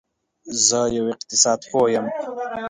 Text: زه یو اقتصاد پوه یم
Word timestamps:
زه 0.67 0.79
یو 0.95 1.05
اقتصاد 1.13 1.59
پوه 1.69 1.87
یم 1.93 2.05